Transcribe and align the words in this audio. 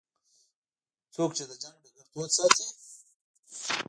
څوک 1.15 1.31
چې 1.37 1.43
د 1.49 1.51
جنګ 1.61 1.75
ډګر 1.83 2.05
تود 2.13 2.29
ساتي. 2.37 2.65